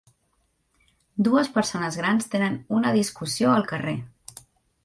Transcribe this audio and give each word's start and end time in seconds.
Dues 1.27 1.51
persones 1.59 1.99
grans 2.03 2.31
tenen 2.37 2.57
una 2.81 2.97
discussió 2.99 3.55
al 3.59 3.69
carrer. 3.75 3.99